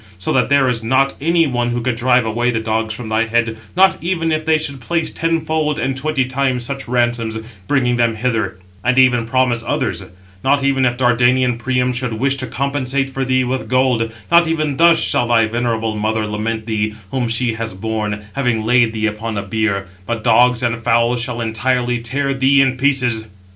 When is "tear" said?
21.99-22.33